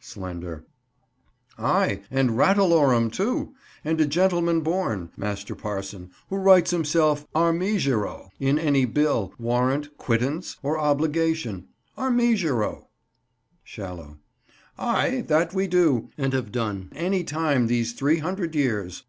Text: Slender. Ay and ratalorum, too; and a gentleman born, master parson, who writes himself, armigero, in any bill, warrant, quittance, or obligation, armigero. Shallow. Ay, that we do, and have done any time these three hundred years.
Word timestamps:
Slender. 0.00 0.64
Ay 1.58 2.00
and 2.10 2.30
ratalorum, 2.38 3.10
too; 3.12 3.52
and 3.84 4.00
a 4.00 4.06
gentleman 4.06 4.62
born, 4.62 5.10
master 5.14 5.54
parson, 5.54 6.10
who 6.30 6.36
writes 6.36 6.70
himself, 6.70 7.26
armigero, 7.34 8.30
in 8.40 8.58
any 8.58 8.86
bill, 8.86 9.34
warrant, 9.38 9.98
quittance, 9.98 10.56
or 10.62 10.78
obligation, 10.78 11.68
armigero. 11.98 12.86
Shallow. 13.62 14.16
Ay, 14.78 15.22
that 15.26 15.52
we 15.52 15.66
do, 15.66 16.08
and 16.16 16.32
have 16.32 16.50
done 16.50 16.90
any 16.94 17.22
time 17.22 17.66
these 17.66 17.92
three 17.92 18.20
hundred 18.20 18.54
years. 18.54 19.02